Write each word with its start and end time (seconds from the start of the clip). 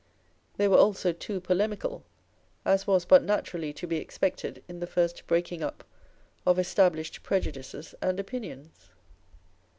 They 0.57 0.67
were 0.67 0.79
also 0.79 1.13
too 1.13 1.39
polemical; 1.39 2.03
as 2.65 2.87
was 2.87 3.05
but 3.05 3.21
naturally 3.21 3.71
to 3.73 3.85
be 3.85 3.97
expected 3.97 4.63
in 4.67 4.79
the 4.79 4.87
first 4.87 5.27
breaking 5.27 5.61
up 5.61 5.83
of 6.43 6.57
established 6.57 7.21
prejudices 7.21 7.93
and 8.01 8.19
opinions. 8.19 8.89